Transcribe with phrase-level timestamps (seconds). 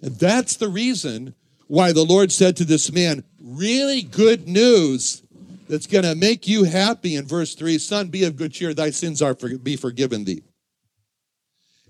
[0.00, 1.34] And that's the reason
[1.66, 5.22] why the Lord said to this man, really good news
[5.70, 8.90] that's going to make you happy in verse 3 Son, be of good cheer, thy
[8.90, 10.42] sins are for, be forgiven thee.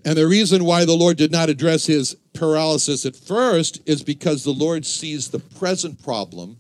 [0.05, 4.45] And the reason why the Lord did not address his paralysis at first is because
[4.45, 6.59] the Lord sees the present problem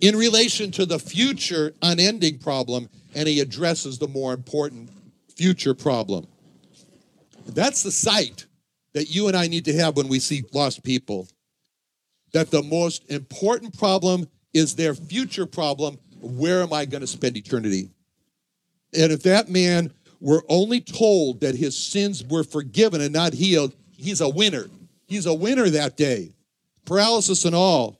[0.00, 4.90] in relation to the future unending problem, and he addresses the more important
[5.36, 6.26] future problem.
[7.46, 8.46] That's the sight
[8.94, 11.28] that you and I need to have when we see lost people.
[12.32, 15.98] That the most important problem is their future problem.
[16.20, 17.90] Where am I going to spend eternity?
[18.92, 23.74] And if that man were only told that his sins were forgiven and not healed,
[23.96, 24.66] he's a winner.
[25.06, 26.34] He's a winner that day,
[26.84, 27.98] paralysis and all.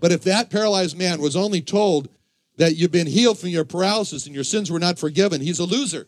[0.00, 2.08] But if that paralyzed man was only told
[2.56, 5.64] that you've been healed from your paralysis and your sins were not forgiven, he's a
[5.64, 6.06] loser.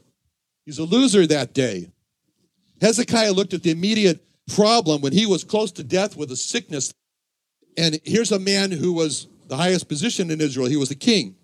[0.65, 1.91] He's a loser that day.
[2.81, 4.25] Hezekiah looked at the immediate
[4.55, 6.93] problem when he was close to death with a sickness.
[7.77, 10.69] And here's a man who was the highest position in Israel.
[10.69, 11.34] He was the king.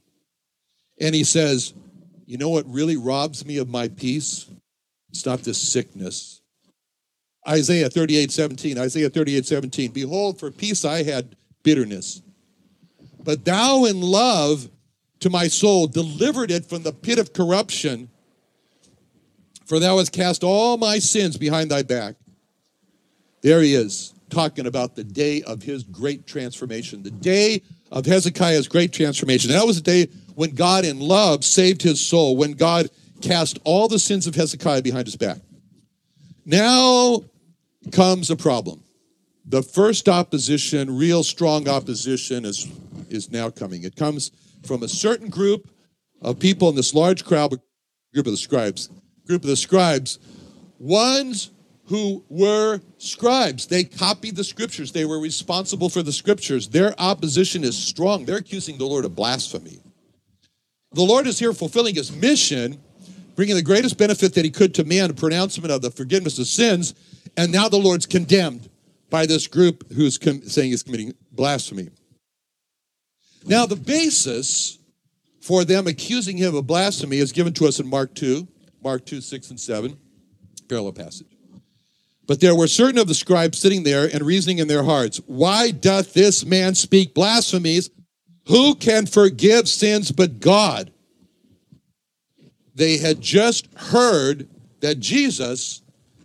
[1.01, 1.75] And he says,
[2.25, 4.49] You know what really robs me of my peace?
[5.11, 6.41] It's not this sickness.
[7.47, 8.79] Isaiah 38 17.
[8.79, 9.91] Isaiah 38 17.
[9.91, 12.23] Behold, for peace I had bitterness.
[13.25, 14.71] But thou in love
[15.19, 18.09] to my soul delivered it from the pit of corruption.
[19.65, 22.15] For thou hast cast all my sins behind thy back.
[23.43, 28.69] There he is, talking about the day of his great transformation, the day of Hezekiah's
[28.69, 29.51] great transformation.
[29.51, 32.89] That was the day when God, in love, saved his soul, when God
[33.23, 35.39] cast all the sins of Hezekiah behind his back.
[36.45, 37.23] Now
[37.93, 38.83] comes a problem.
[39.45, 42.67] The first opposition, real strong opposition, is,
[43.09, 43.85] is now coming.
[43.85, 44.33] It comes
[44.65, 45.71] from a certain group
[46.21, 47.51] of people in this large crowd,
[48.13, 48.91] group of the scribes,
[49.27, 50.19] group of the scribes,
[50.79, 51.51] ones
[51.87, 53.67] who were scribes.
[53.67, 56.69] They copied the scriptures, they were responsible for the scriptures.
[56.69, 58.25] Their opposition is strong.
[58.25, 59.81] They're accusing the Lord of blasphemy.
[60.93, 62.81] The Lord is here fulfilling his mission,
[63.35, 66.47] bringing the greatest benefit that he could to man, a pronouncement of the forgiveness of
[66.47, 66.95] sins,
[67.37, 68.69] and now the Lord's condemned
[69.11, 71.91] by this group who's com- saying he's committing blasphemy.
[73.45, 74.79] Now, the basis
[75.41, 78.49] for them accusing him of blasphemy is given to us in Mark 2,
[78.83, 79.97] Mark 2, 6 and 7,
[80.69, 81.36] parallel passage.
[82.27, 85.71] But there were certain of the scribes sitting there and reasoning in their hearts, Why
[85.71, 87.91] doth this man speak blasphemies?
[88.49, 90.93] Who can forgive sins but God?
[92.75, 94.49] They had just heard
[94.81, 95.83] that Jesus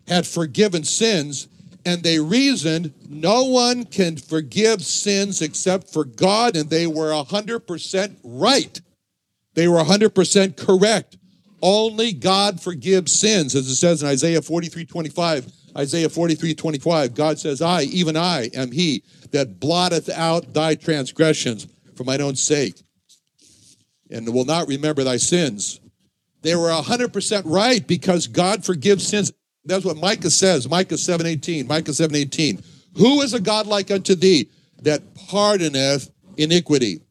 [0.07, 1.47] had forgiven sins,
[1.85, 8.15] and they reasoned, no one can forgive sins except for God, and they were 100%
[8.23, 8.81] right.
[9.53, 11.17] They were 100% correct.
[11.61, 15.51] Only God forgives sins, as it says in Isaiah 43 25.
[15.77, 21.67] Isaiah 43 25, God says, I, even I, am he that blotteth out thy transgressions
[21.95, 22.81] for mine own sake,
[24.09, 25.79] and will not remember thy sins.
[26.41, 29.31] They were 100% right because God forgives sins.
[29.63, 32.63] That's what Micah says, Micah 7:18, Micah 7:18.
[32.97, 34.49] Who is a God like unto thee
[34.81, 37.01] that pardoneth iniquity?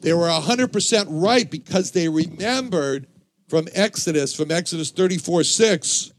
[0.00, 3.06] They were 100% right because they remembered
[3.48, 6.12] from Exodus, from Exodus 34 6,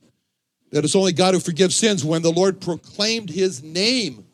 [0.74, 2.04] that it's only God who forgives sins.
[2.04, 4.26] When the Lord proclaimed his name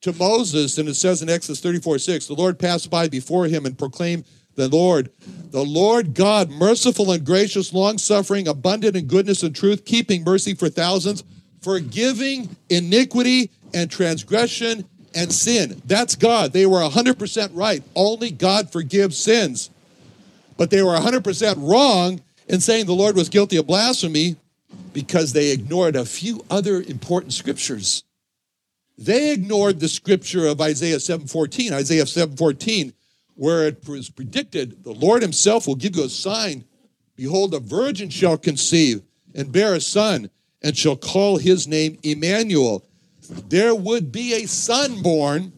[0.00, 3.66] to Moses, and it says in Exodus 34 6, the Lord passed by before him
[3.66, 5.10] and proclaimed the Lord,
[5.50, 10.54] the Lord God, merciful and gracious, long suffering, abundant in goodness and truth, keeping mercy
[10.54, 11.22] for thousands,
[11.60, 15.82] forgiving iniquity and transgression and sin.
[15.84, 16.52] That's God.
[16.54, 17.82] They were 100% right.
[17.94, 19.68] Only God forgives sins.
[20.56, 24.36] But they were 100% wrong in saying the Lord was guilty of blasphemy
[24.94, 28.04] because they ignored a few other important scriptures.
[28.96, 31.74] They ignored the scripture of Isaiah 7:14.
[31.74, 32.94] Isaiah 7:14
[33.34, 36.64] where it was predicted, the Lord himself will give you a sign.
[37.16, 39.02] Behold, a virgin shall conceive
[39.34, 40.30] and bear a son,
[40.62, 42.84] and shall call his name Emmanuel.
[43.48, 45.52] There would be a son born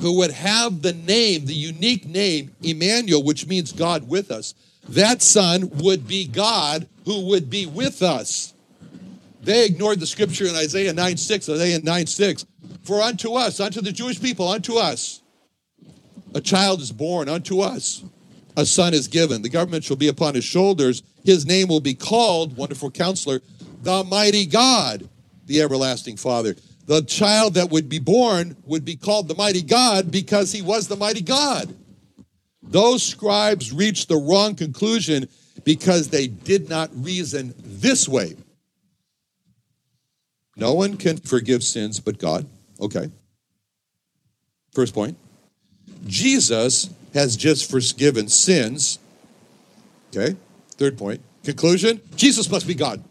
[0.00, 4.54] who would have the name, the unique name, Emmanuel, which means God with us.
[4.88, 8.54] That son would be God who would be with us.
[9.42, 12.46] They ignored the scripture in Isaiah 9 6, Isaiah 9 6.
[12.82, 15.20] For unto us, unto the Jewish people, unto us,
[16.34, 18.02] a child is born unto us,
[18.56, 19.42] a son is given.
[19.42, 21.02] The government shall be upon his shoulders.
[21.24, 23.40] His name will be called, Wonderful Counselor,
[23.82, 25.08] the Mighty God,
[25.46, 26.54] the Everlasting Father.
[26.86, 30.88] The child that would be born would be called the Mighty God because he was
[30.88, 31.74] the Mighty God.
[32.62, 35.28] Those scribes reached the wrong conclusion
[35.64, 38.36] because they did not reason this way.
[40.56, 42.46] No one can forgive sins but God.
[42.80, 43.10] Okay.
[44.72, 45.16] First point.
[46.06, 48.98] Jesus has just forgiven sins.
[50.14, 50.36] Okay,
[50.72, 51.20] third point.
[51.44, 53.02] Conclusion Jesus must be God.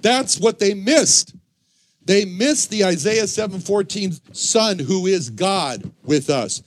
[0.00, 1.34] That's what they missed.
[2.04, 6.62] They missed the Isaiah 7:14 son who is God with us.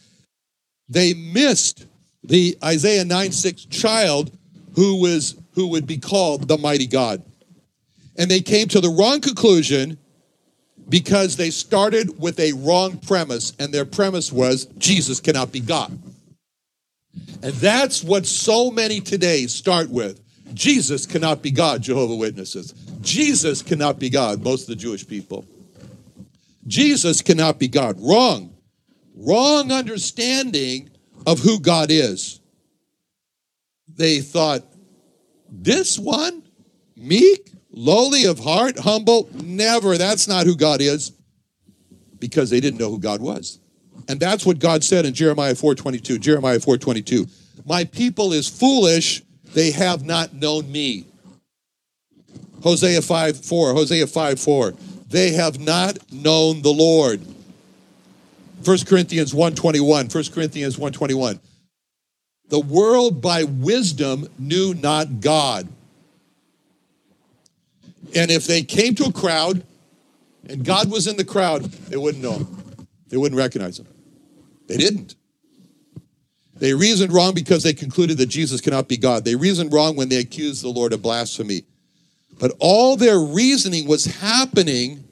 [0.89, 1.85] They missed
[2.23, 4.31] the Isaiah 9 6 child
[4.75, 7.23] who was who would be called the mighty God.
[8.17, 9.97] And they came to the wrong conclusion
[10.89, 15.97] because they started with a wrong premise, and their premise was Jesus cannot be God.
[17.41, 20.21] And that's what so many today start with.
[20.53, 22.73] Jesus cannot be God, Jehovah Witnesses.
[23.01, 25.45] Jesus cannot be God, most of the Jewish people.
[26.67, 27.97] Jesus cannot be God.
[27.99, 28.56] Wrong.
[29.17, 30.89] Wrong understanding
[31.25, 32.39] of who God is.
[33.87, 34.63] They thought,
[35.49, 36.43] this one,
[36.95, 39.97] meek, lowly of heart, humble, never.
[39.97, 41.13] That's not who God is
[42.19, 43.59] because they didn't know who God was.
[44.07, 46.19] And that's what God said in Jeremiah 4:22.
[46.19, 47.27] Jeremiah 4:22.
[47.65, 49.23] My people is foolish,
[49.53, 51.05] they have not known me.
[52.61, 53.73] Hosea 5 4.
[53.73, 54.73] Hosea 5 4.
[55.09, 57.21] They have not known the Lord.
[58.63, 60.07] 1 Corinthians 121.
[60.07, 61.39] 1 Corinthians 121.
[62.49, 65.67] The world by wisdom knew not God.
[68.15, 69.63] And if they came to a crowd
[70.47, 72.87] and God was in the crowd, they wouldn't know him.
[73.09, 73.87] They wouldn't recognize him.
[74.67, 75.15] They didn't.
[76.55, 79.23] They reasoned wrong because they concluded that Jesus cannot be God.
[79.23, 81.63] They reasoned wrong when they accused the Lord of blasphemy.
[82.39, 85.03] But all their reasoning was happening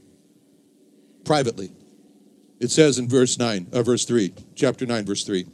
[1.24, 1.72] privately.
[2.60, 5.46] It says in verse 9, uh, verse 3, chapter 9, verse 3.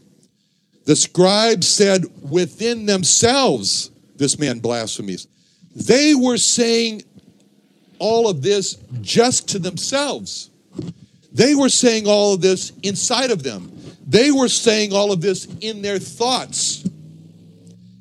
[0.85, 5.27] The scribes said within themselves, this man blasphemies.
[5.75, 7.03] They were saying
[7.99, 10.49] all of this just to themselves.
[11.31, 13.71] They were saying all of this inside of them.
[14.05, 16.83] They were saying all of this in their thoughts.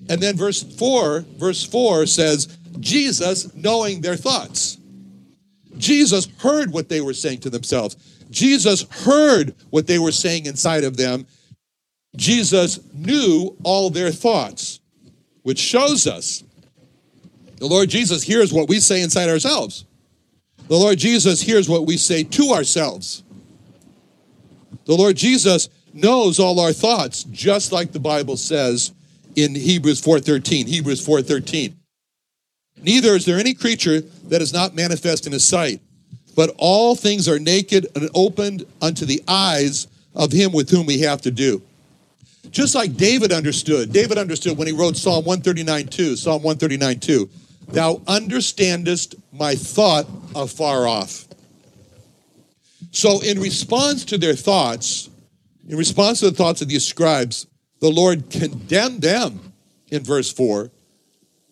[0.09, 4.79] And then verse 4, verse 4 says, Jesus knowing their thoughts.
[5.77, 7.97] Jesus heard what they were saying to themselves.
[8.31, 11.27] Jesus heard what they were saying inside of them.
[12.17, 14.81] Jesus knew all their thoughts,
[15.43, 16.45] which shows us
[17.61, 19.85] the Lord Jesus hears what we say inside ourselves.
[20.69, 23.23] The Lord Jesus hears what we say to ourselves.
[24.87, 28.93] The Lord Jesus knows all our thoughts, just like the Bible says
[29.37, 30.67] in Hebrews 4:13.
[30.67, 31.77] Hebrews 4:13.
[32.83, 35.83] Neither is there any creature that is not manifest in his sight,
[36.35, 41.01] but all things are naked and opened unto the eyes of him with whom we
[41.01, 41.63] have to do.
[42.51, 43.93] Just like David understood.
[43.93, 47.31] David understood when he wrote Psalm 139 2, Psalm 139 2.
[47.69, 51.27] Thou understandest my thought afar off.
[52.91, 55.09] So, in response to their thoughts,
[55.69, 57.47] in response to the thoughts of these scribes,
[57.81, 59.53] the Lord condemned them
[59.89, 60.71] in verse 4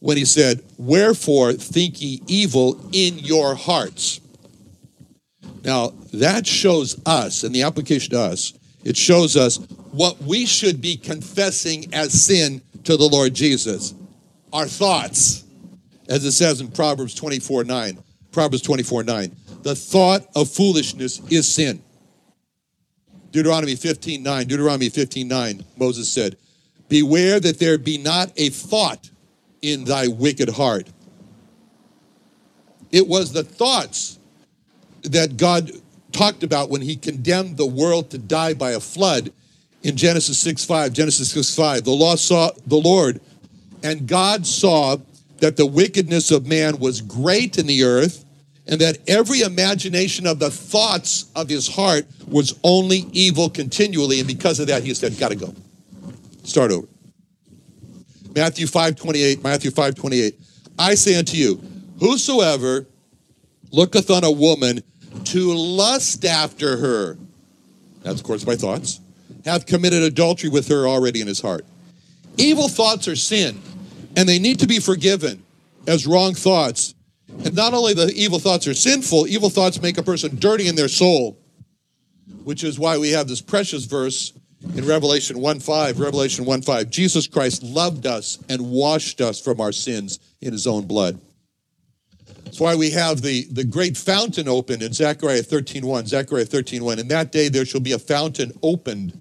[0.00, 4.20] when he said, Wherefore think ye evil in your hearts?
[5.68, 9.58] Now, that shows us, and the application to us, it shows us
[9.92, 13.92] what we should be confessing as sin to the Lord Jesus.
[14.50, 15.44] Our thoughts,
[16.08, 17.98] as it says in Proverbs 24 9.
[18.32, 19.36] Proverbs 24 9.
[19.60, 21.82] The thought of foolishness is sin.
[23.30, 24.46] Deuteronomy 15 9.
[24.46, 26.38] Deuteronomy 15 9, Moses said,
[26.88, 29.10] Beware that there be not a thought
[29.60, 30.88] in thy wicked heart.
[32.90, 34.17] It was the thoughts
[35.02, 35.70] that God
[36.12, 39.32] talked about when he condemned the world to die by a flood
[39.82, 40.92] in Genesis 6 5.
[40.92, 41.84] Genesis 6 5.
[41.84, 43.20] The law saw the Lord,
[43.82, 44.96] and God saw
[45.38, 48.24] that the wickedness of man was great in the earth,
[48.66, 54.18] and that every imagination of the thoughts of his heart was only evil continually.
[54.18, 55.54] And because of that, he said, Gotta go.
[56.42, 56.88] Start over.
[58.34, 59.42] Matthew 5 28.
[59.42, 60.34] Matthew 5 28.
[60.78, 61.60] I say unto you,
[61.98, 62.86] whosoever
[63.70, 64.82] looketh on a woman
[65.24, 67.18] to lust after her,
[68.02, 69.00] that's of course my thoughts,
[69.44, 71.64] hath committed adultery with her already in his heart.
[72.36, 73.60] Evil thoughts are sin,
[74.16, 75.42] and they need to be forgiven
[75.86, 76.94] as wrong thoughts.
[77.44, 80.76] And not only the evil thoughts are sinful, evil thoughts make a person dirty in
[80.76, 81.38] their soul,
[82.44, 84.32] which is why we have this precious verse
[84.74, 86.00] in Revelation 1 5.
[86.00, 86.90] Revelation 1 5.
[86.90, 91.20] Jesus Christ loved us and washed us from our sins in his own blood.
[92.48, 96.06] That's why we have the, the great fountain opened in Zechariah 13.1.
[96.06, 96.98] Zechariah 13.1.
[96.98, 99.20] In that day there shall be a fountain opened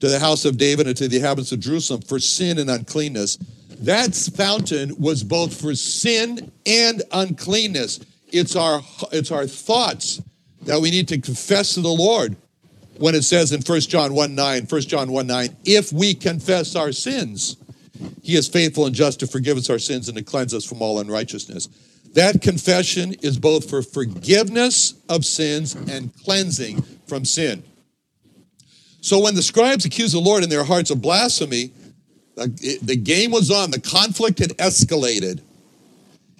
[0.00, 3.36] to the house of David and to the inhabitants of Jerusalem for sin and uncleanness.
[3.80, 8.00] That fountain was both for sin and uncleanness.
[8.30, 8.82] It's our,
[9.12, 10.20] it's our thoughts
[10.60, 12.36] that we need to confess to the Lord
[12.98, 16.76] when it says in 1 John 1 9, 1 John 1 9, if we confess
[16.76, 17.56] our sins,
[18.22, 20.82] he is faithful and just to forgive us our sins and to cleanse us from
[20.82, 21.70] all unrighteousness.
[22.14, 27.62] That confession is both for forgiveness of sins and cleansing from sin.
[29.00, 31.72] So when the scribes accused the Lord in their hearts of blasphemy,
[32.36, 35.40] the game was on, the conflict had escalated.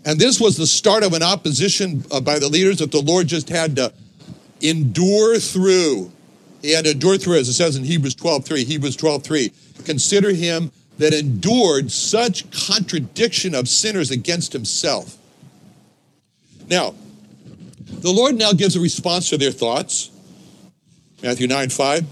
[0.05, 3.27] And this was the start of an opposition uh, by the leaders that the Lord
[3.27, 3.93] just had to
[4.61, 6.11] endure through.
[6.63, 8.65] He had to endure through, as it says in Hebrews 12 3.
[8.65, 9.53] Hebrews 12 3.
[9.85, 15.17] Consider him that endured such contradiction of sinners against himself.
[16.69, 16.95] Now,
[17.87, 20.11] the Lord now gives a response to their thoughts.
[21.23, 22.07] Matthew 9 5.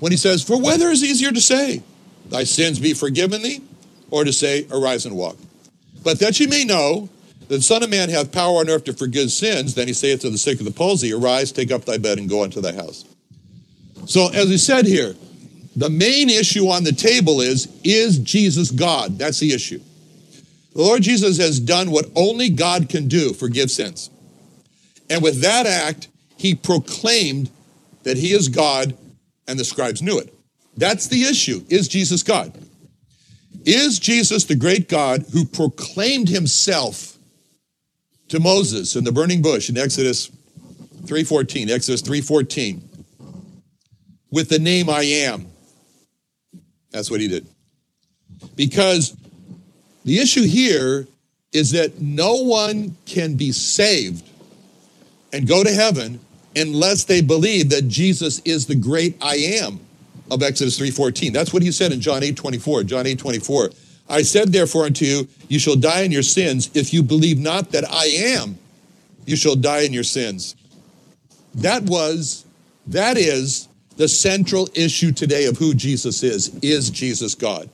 [0.00, 1.82] When he says, For whether is easier to say,
[2.28, 3.62] Thy sins be forgiven thee,
[4.10, 5.36] or to say, Arise and walk.
[6.04, 7.08] But that ye may know
[7.40, 10.20] that the Son of Man hath power on earth to forgive sins, then he saith
[10.20, 12.72] to the sick of the palsy, Arise, take up thy bed, and go unto thy
[12.72, 13.04] house.
[14.06, 15.14] So, as we said here,
[15.76, 19.18] the main issue on the table is is Jesus God?
[19.18, 19.80] That's the issue.
[20.72, 24.10] The Lord Jesus has done what only God can do forgive sins.
[25.10, 27.50] And with that act, he proclaimed
[28.02, 28.96] that he is God,
[29.46, 30.32] and the scribes knew it.
[30.76, 31.64] That's the issue.
[31.68, 32.52] Is Jesus God?
[33.64, 37.18] Is Jesus the great God who proclaimed himself
[38.28, 40.30] to Moses in the burning bush in Exodus
[41.04, 42.82] 3:14, Exodus 3:14
[44.30, 45.46] with the name I am.
[46.90, 47.46] That's what he did.
[48.54, 49.16] Because
[50.08, 51.06] the issue here
[51.52, 54.28] is that no one can be saved
[55.32, 56.18] and go to heaven
[56.56, 59.80] unless they believe that Jesus is the great I am
[60.30, 61.32] of Exodus 3:14.
[61.32, 62.84] That's what he said in John 8:24.
[62.84, 63.70] John 8:24.
[64.08, 67.72] I said therefore unto you, you shall die in your sins if you believe not
[67.72, 68.56] that I am.
[69.26, 70.54] You shall die in your sins.
[71.54, 72.44] That was
[72.86, 76.50] that is the central issue today of who Jesus is.
[76.62, 77.68] Is Jesus God?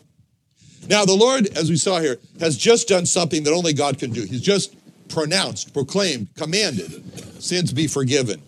[0.88, 4.10] Now, the Lord, as we saw here, has just done something that only God can
[4.10, 4.24] do.
[4.24, 4.76] He's just
[5.08, 8.42] pronounced, proclaimed, commanded, sins be forgiven.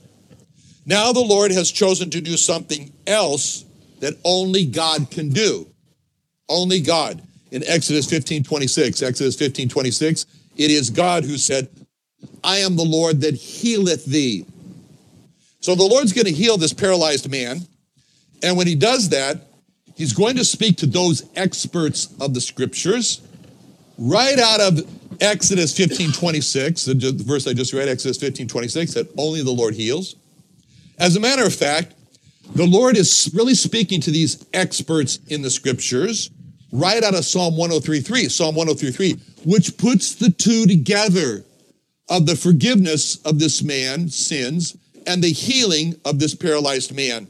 [0.85, 3.65] Now, the Lord has chosen to do something else
[4.01, 5.67] that only God can do.
[6.49, 7.23] Only God.
[7.51, 10.27] In Exodus 15 26, Exodus 15 26,
[10.57, 11.69] it is God who said,
[12.45, 14.47] I am the Lord that healeth thee.
[15.61, 17.61] So the Lord's going to heal this paralyzed man.
[18.43, 19.46] And when he does that,
[19.97, 23.23] he's going to speak to those experts of the scriptures
[23.99, 29.09] right out of Exodus 15 26, the, verse I just read, Exodus 15 26, that
[29.19, 30.17] only the Lord heals.
[30.99, 31.95] As a matter of fact,
[32.55, 36.31] the Lord is really speaking to these experts in the scriptures
[36.71, 41.45] right out of Psalm 103.3, Psalm 103.3, which puts the two together
[42.09, 44.77] of the forgiveness of this man's sins
[45.07, 47.27] and the healing of this paralyzed man.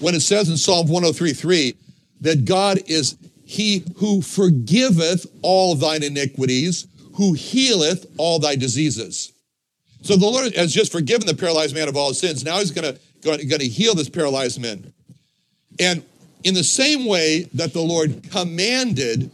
[0.00, 1.76] When it says in Psalm 103.3
[2.20, 9.32] that God is he who forgiveth all thine iniquities, who healeth all thy diseases.
[10.02, 12.44] So the Lord has just forgiven the paralyzed man of all his sins.
[12.44, 14.92] Now he's going to heal this paralyzed man.
[15.80, 16.04] And
[16.44, 19.30] in the same way that the Lord commanded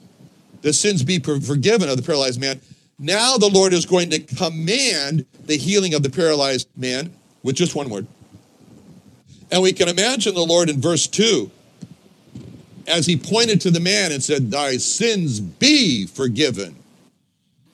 [0.62, 2.60] the sins be forgiven of the paralyzed man,
[2.98, 7.12] now the Lord is going to command the healing of the paralyzed man
[7.42, 8.06] with just one word.
[9.50, 11.50] And we can imagine the Lord in verse 2
[12.86, 16.76] as he pointed to the man and said, Thy sins be forgiven.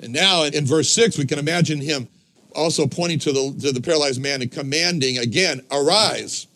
[0.01, 2.09] And now in verse 6, we can imagine him
[2.55, 6.47] also pointing to the, to the paralyzed man and commanding again, Arise.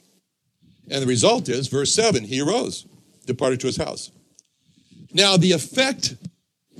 [0.91, 2.87] And the result is, verse 7, he arose,
[3.27, 4.11] departed to his house.
[5.13, 6.17] Now, the effect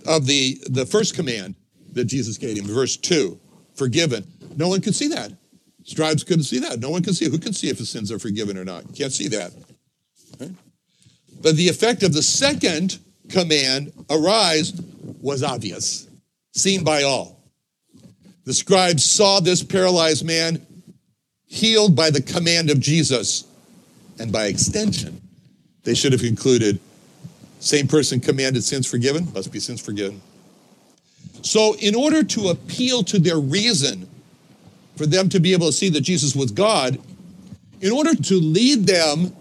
[0.07, 1.55] of the, the first command
[1.93, 3.39] that Jesus gave him, verse 2,
[3.75, 4.27] forgiven,
[4.57, 5.33] no one could see that.
[5.85, 6.81] Scribes couldn't see that.
[6.81, 7.29] No one can see.
[7.29, 8.95] Who can see if his sins are forgiven or not?
[8.95, 9.53] Can't see that.
[10.41, 10.51] Right?
[11.43, 12.99] But the effect of the second
[13.29, 14.73] command, arise,
[15.21, 16.09] was obvious,
[16.53, 17.41] seen by all.
[18.45, 20.65] The scribes saw this paralyzed man
[21.47, 23.45] healed by the command of Jesus.
[24.19, 25.21] And by extension,
[25.83, 26.79] they should have concluded
[27.61, 30.21] same person commanded sins forgiven, must be sins forgiven.
[31.43, 34.09] So, in order to appeal to their reason,
[34.97, 36.99] for them to be able to see that Jesus was God,
[37.81, 39.35] in order to lead them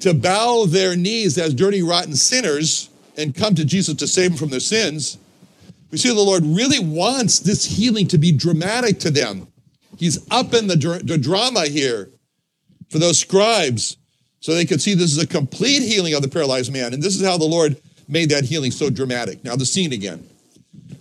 [0.00, 4.38] to bow their knees as dirty, rotten sinners and come to Jesus to save them
[4.38, 5.18] from their sins,
[5.90, 9.48] we see the Lord really wants this healing to be dramatic to them.
[9.98, 12.10] He's up in the, dr- the drama here
[12.90, 13.96] for those scribes
[14.40, 16.92] so they could see this is a complete healing of the paralyzed man.
[16.92, 17.76] And this is how the Lord
[18.08, 19.42] made that healing so dramatic.
[19.42, 20.28] Now, the scene again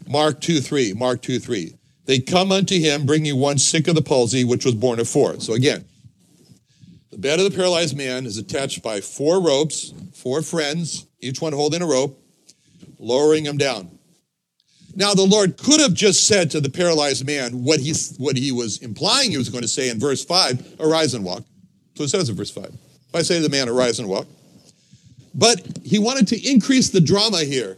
[0.08, 0.94] Mark 2 3.
[0.94, 1.76] Mark 2 3.
[2.06, 5.40] They come unto him, bringing one sick of the palsy, which was borne of four.
[5.40, 5.86] So again,
[7.16, 11.54] the bed of the paralyzed man is attached by four ropes, four friends, each one
[11.54, 12.22] holding a rope,
[13.00, 13.90] lowering him down.
[14.98, 18.52] Now, the Lord could have just said to the paralyzed man what he, what he
[18.52, 21.44] was implying he was going to say in verse 5 arise and walk.
[21.96, 22.66] So it says in verse 5.
[22.66, 24.28] If I say to the man, arise and walk.
[25.34, 27.78] But he wanted to increase the drama here.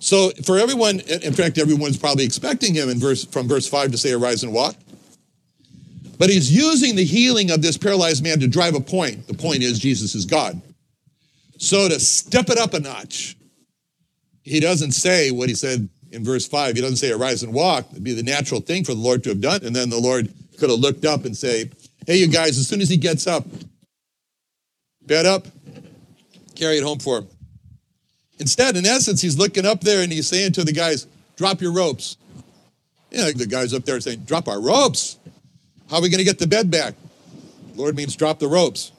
[0.00, 3.98] So for everyone, in fact, everyone's probably expecting him in verse from verse 5 to
[3.98, 4.74] say, arise and walk.
[6.18, 9.26] But he's using the healing of this paralyzed man to drive a point.
[9.26, 10.60] The point is Jesus is God.
[11.58, 13.36] So to step it up a notch,
[14.42, 16.76] he doesn't say what he said in verse 5.
[16.76, 17.86] He doesn't say arise and walk.
[17.92, 19.64] It'd be the natural thing for the Lord to have done.
[19.64, 21.70] And then the Lord could have looked up and say,
[22.06, 23.44] hey, you guys, as soon as he gets up,
[25.02, 25.46] bed up,
[26.54, 27.28] carry it home for him.
[28.38, 31.72] Instead, in essence, he's looking up there and he's saying to the guys, drop your
[31.72, 32.16] ropes.
[33.10, 35.18] You know, the guys up there saying, drop our ropes.
[35.94, 36.94] How are we going to get the bed back?
[37.76, 38.90] Lord means drop the ropes.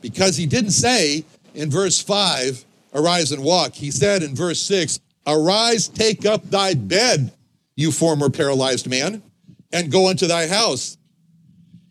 [0.00, 3.74] Because he didn't say in verse 5, arise and walk.
[3.74, 7.30] He said in verse 6, arise, take up thy bed,
[7.76, 9.22] you former paralyzed man,
[9.70, 10.96] and go into thy house.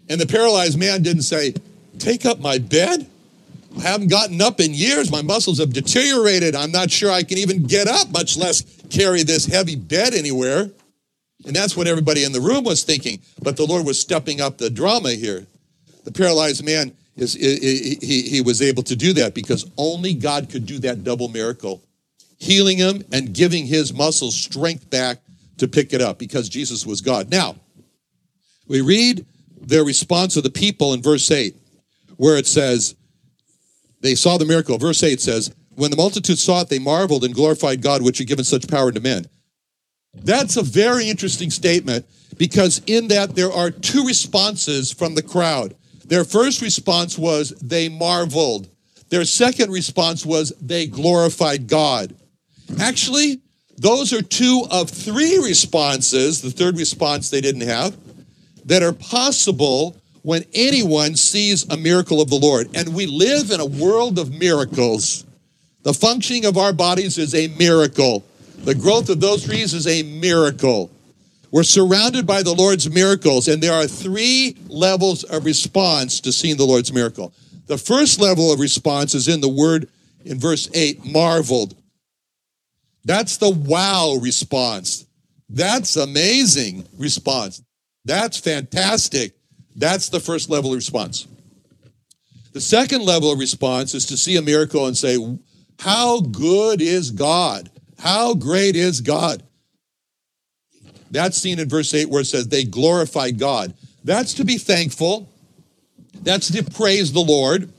[0.10, 1.53] And the paralyzed man didn't say,
[1.99, 3.08] take up my bed?
[3.77, 5.12] I haven't gotten up in years.
[5.12, 6.56] My muscles have deteriorated.
[6.56, 10.71] I'm not sure I can even get up, much less carry this heavy bed anywhere.
[11.47, 13.21] And that's what everybody in the room was thinking.
[13.41, 15.47] But the Lord was stepping up the drama here.
[16.03, 20.65] The paralyzed man is he, he, was able to do that because only God could
[20.65, 21.81] do that double miracle,
[22.38, 25.19] healing him and giving his muscles strength back
[25.57, 27.31] to pick it up because Jesus was God.
[27.31, 27.55] Now,
[28.67, 29.25] we read
[29.60, 31.55] their response of the people in verse 8,
[32.17, 32.95] where it says,
[34.01, 34.77] they saw the miracle.
[34.77, 38.27] Verse 8 says, When the multitude saw it, they marveled and glorified God, which had
[38.27, 39.25] given such power to men.
[40.23, 42.06] That's a very interesting statement
[42.38, 45.75] because in that there are two responses from the crowd.
[46.06, 48.69] Their first response was they marveled.
[49.10, 52.15] Their second response was they glorified God.
[52.80, 53.41] Actually,
[53.77, 57.95] those are two of three responses, the third response they didn't have,
[58.65, 62.69] that are possible when anyone sees a miracle of the Lord.
[62.75, 65.25] And we live in a world of miracles.
[65.84, 68.25] The functioning of our bodies is a miracle.
[68.63, 70.91] The growth of those trees is a miracle.
[71.52, 76.58] We're surrounded by the Lord's miracles, and there are three levels of response to seeing
[76.58, 77.34] the Lord's miracle.
[77.67, 79.89] The first level of response is in the word
[80.26, 81.76] in verse 8 marveled.
[83.06, 85.06] That's the wow response.
[85.50, 87.63] That's amazing response.
[88.04, 89.34] That's fantastic.
[89.76, 91.28] That's the first level of response.
[92.52, 95.17] The second level of response is to see a miracle and say,
[95.80, 97.70] How good is God?
[97.99, 99.43] How great is God?
[101.10, 103.73] That's seen in verse 8 where it says, They glorify God.
[104.03, 105.29] That's to be thankful.
[106.21, 107.71] That's to praise the Lord,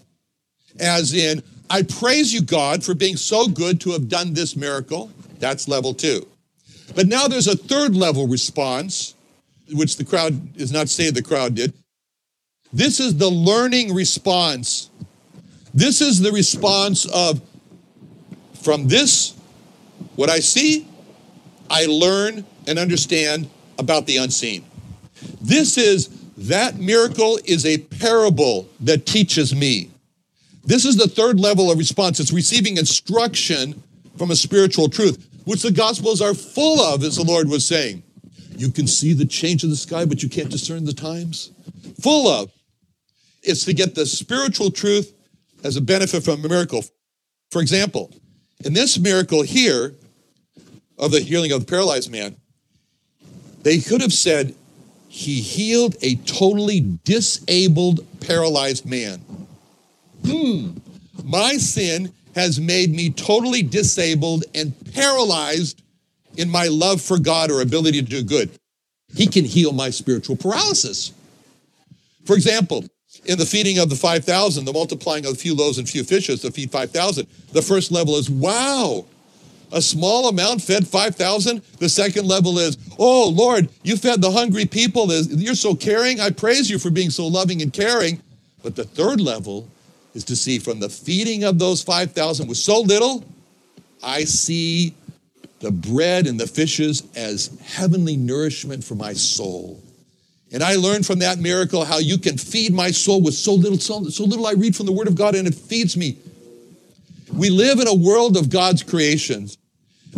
[0.79, 5.11] as in, I praise you, God, for being so good to have done this miracle.
[5.39, 6.27] That's level two.
[6.95, 9.15] But now there's a third level response,
[9.73, 11.75] which the crowd is not saying the crowd did.
[12.73, 14.91] This is the learning response.
[15.75, 17.41] This is the response of
[18.63, 19.38] from this,
[20.17, 20.87] what I see,
[21.71, 24.65] I learn and understand about the unseen.
[25.41, 29.91] This is that miracle is a parable that teaches me.
[30.65, 32.21] This is the third level of response.
[32.21, 33.83] It's receiving instruction
[34.17, 38.03] from a spiritual truth, which the Gospels are full of, as the Lord was saying.
[38.57, 41.53] You can see the change in the sky, but you can't discern the times.
[42.03, 42.51] Full of.
[43.43, 45.15] It's to get the spiritual truth
[45.65, 46.85] as a benefit from a miracle.
[47.51, 48.13] For example,
[48.65, 49.95] in this miracle here
[50.99, 52.37] of the healing of the paralyzed man,
[53.63, 54.55] they could have said,
[55.09, 59.19] He healed a totally disabled, paralyzed man.
[60.27, 60.79] Hmm,
[61.25, 65.83] my sin has made me totally disabled and paralyzed
[66.37, 68.51] in my love for God or ability to do good.
[69.15, 71.13] He can heal my spiritual paralysis.
[72.27, 72.85] For example,
[73.29, 76.41] in the feeding of the 5,000, the multiplying of a few loaves and few fishes
[76.41, 79.05] to feed 5,000, the first level is, wow,
[79.71, 81.61] a small amount fed 5,000.
[81.79, 85.13] The second level is, oh, Lord, you fed the hungry people.
[85.13, 86.21] You're so caring.
[86.21, 88.23] I praise you for being so loving and caring.
[88.63, 89.69] But the third level
[90.15, 93.25] is to see from the feeding of those 5,000 with so little,
[94.03, 94.95] I see
[95.61, 99.83] the bread and the fishes as heavenly nourishment for my soul.
[100.53, 103.79] And I learned from that miracle how you can feed my soul with so little,
[103.79, 106.17] so, so little I read from the Word of God and it feeds me.
[107.33, 109.59] We live in a world of God's creations,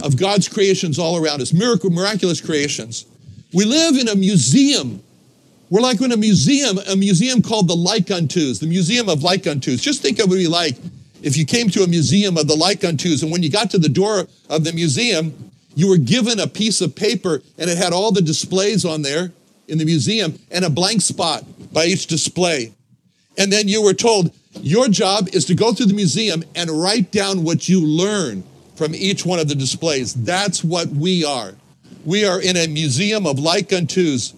[0.03, 3.07] of God's creations all around us, miracle, miraculous creations.
[3.53, 5.03] We live in a museum.
[5.69, 9.43] We're like in a museum, a museum called the Like Untos, the Museum of Like
[9.43, 9.83] Untos.
[9.83, 10.77] Just think of what it'd be like
[11.23, 13.79] if you came to a museum of the Like Untos, and when you got to
[13.79, 17.93] the door of the museum, you were given a piece of paper and it had
[17.93, 19.33] all the displays on there
[19.71, 22.73] in the museum and a blank spot by each display.
[23.39, 27.13] And then you were told, your job is to go through the museum and write
[27.13, 28.43] down what you learn
[28.75, 30.15] from each one of the displays.
[30.15, 31.55] That's what we are.
[32.05, 34.35] We are in a museum of like untos.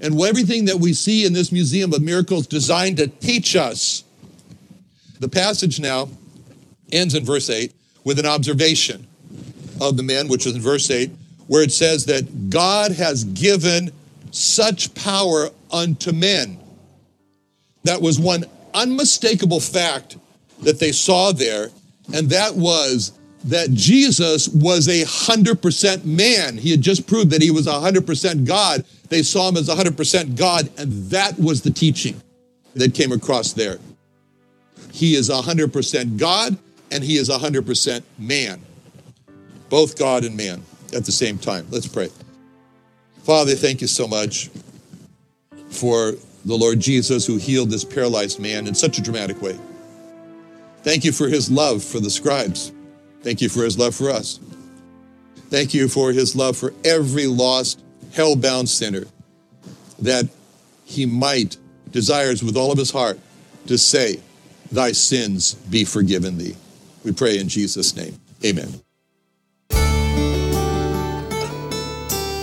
[0.00, 4.02] And everything that we see in this museum of miracles designed to teach us.
[5.20, 6.08] The passage now
[6.90, 9.06] ends in verse 8 with an observation
[9.80, 11.10] of the men, which is in verse 8,
[11.46, 13.92] where it says that God has given
[14.32, 16.58] such power unto men.
[17.84, 20.16] That was one unmistakable fact
[20.62, 21.68] that they saw there,
[22.12, 23.12] and that was
[23.44, 26.56] that Jesus was a 100% man.
[26.56, 28.84] He had just proved that he was 100% God.
[29.08, 32.20] They saw him as 100% God, and that was the teaching
[32.74, 33.78] that came across there.
[34.92, 36.56] He is 100% God,
[36.90, 38.60] and he is 100% man.
[39.68, 40.62] Both God and man
[40.94, 41.66] at the same time.
[41.70, 42.10] Let's pray.
[43.22, 44.50] Father, thank you so much
[45.70, 46.12] for
[46.44, 49.58] the Lord Jesus who healed this paralyzed man in such a dramatic way.
[50.82, 52.72] Thank you for his love for the scribes.
[53.22, 54.40] Thank you for his love for us.
[55.50, 57.80] Thank you for his love for every lost,
[58.12, 59.04] hell-bound sinner
[60.00, 60.28] that
[60.84, 61.56] he might
[61.92, 63.20] desires with all of his heart
[63.68, 64.20] to say,
[64.72, 66.56] thy sins be forgiven thee.
[67.04, 68.18] We pray in Jesus' name.
[68.44, 68.80] Amen.